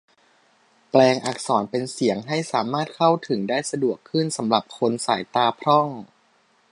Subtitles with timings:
[0.89, 5.87] แปลงอักษรเป็นเสียง ให้สามารถเข้าถึงได้สะดวกขึ้นสำหรับคนสายตาบกพร่อง